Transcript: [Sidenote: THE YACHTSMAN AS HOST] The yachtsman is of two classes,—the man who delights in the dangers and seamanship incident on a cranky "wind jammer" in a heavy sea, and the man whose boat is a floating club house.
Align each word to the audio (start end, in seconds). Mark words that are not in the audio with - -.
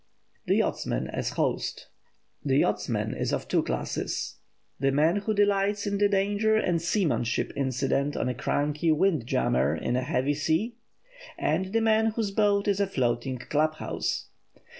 [Sidenote: 0.33 0.47
THE 0.47 0.57
YACHTSMAN 0.57 1.07
AS 1.09 1.29
HOST] 1.29 1.87
The 2.43 2.57
yachtsman 2.57 3.13
is 3.13 3.31
of 3.31 3.47
two 3.47 3.61
classes,—the 3.61 4.91
man 4.91 5.17
who 5.17 5.35
delights 5.35 5.85
in 5.85 5.99
the 5.99 6.09
dangers 6.09 6.63
and 6.65 6.81
seamanship 6.81 7.53
incident 7.55 8.17
on 8.17 8.27
a 8.27 8.33
cranky 8.33 8.91
"wind 8.91 9.27
jammer" 9.27 9.75
in 9.75 9.95
a 9.95 10.01
heavy 10.01 10.33
sea, 10.33 10.77
and 11.37 11.67
the 11.71 11.81
man 11.81 12.07
whose 12.07 12.31
boat 12.31 12.67
is 12.67 12.79
a 12.79 12.87
floating 12.87 13.37
club 13.37 13.75
house. 13.75 14.29